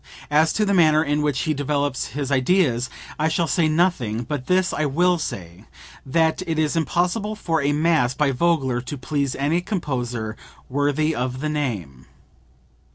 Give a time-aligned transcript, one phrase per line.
[0.31, 4.47] As to the manner in which he develops his ideas I shall say nothing; but
[4.47, 5.65] this I will say
[6.07, 10.35] that it is impossible for a mass by Vogler to please any composer
[10.67, 12.07] worthy of the name.